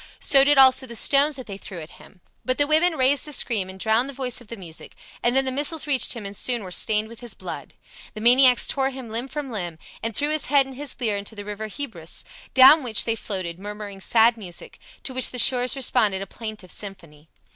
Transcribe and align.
So 0.19 0.43
did 0.43 0.57
also 0.57 0.87
the 0.87 0.95
stones 0.95 1.35
that 1.35 1.45
they 1.45 1.59
threw 1.59 1.79
at 1.79 1.99
him. 2.01 2.21
But 2.43 2.57
the 2.57 2.65
women 2.65 2.97
raised 2.97 3.27
a 3.27 3.31
scream 3.31 3.69
and 3.69 3.79
drowned 3.79 4.09
the 4.09 4.13
voice 4.15 4.41
of 4.41 4.47
the 4.47 4.55
music, 4.57 4.95
and 5.21 5.35
then 5.35 5.45
the 5.45 5.51
missiles 5.51 5.85
reached 5.85 6.13
him 6.13 6.25
and 6.25 6.35
soon 6.35 6.63
were 6.63 6.71
stained 6.71 7.07
with 7.07 7.19
his 7.19 7.35
blood. 7.35 7.75
The 8.15 8.19
maniacs 8.21 8.65
tore 8.65 8.89
him 8.89 9.09
limb 9.09 9.27
from 9.27 9.51
limb, 9.51 9.77
and 10.01 10.15
threw 10.15 10.29
his 10.31 10.47
head 10.47 10.65
and 10.65 10.73
his 10.75 10.95
lyre 10.99 11.17
into 11.17 11.35
the 11.35 11.45
river 11.45 11.67
Hebrus, 11.67 12.23
down 12.55 12.81
which 12.81 13.05
they 13.05 13.15
floated, 13.15 13.59
murmuring 13.59 14.01
sad 14.01 14.37
music, 14.37 14.79
to 15.03 15.13
which 15.13 15.29
the 15.29 15.37
shores 15.37 15.75
responded 15.75 16.23
a 16.23 16.25
plaintive 16.25 16.71
symphony. 16.71 17.29